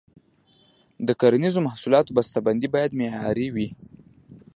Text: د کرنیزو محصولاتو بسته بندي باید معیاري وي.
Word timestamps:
د 1.07 1.09
کرنیزو 1.21 1.59
محصولاتو 1.67 2.15
بسته 2.17 2.37
بندي 2.45 2.67
باید 2.75 2.91
معیاري 2.99 3.47
وي. 3.55 3.67